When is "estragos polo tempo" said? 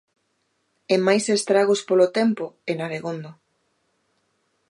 1.37-2.45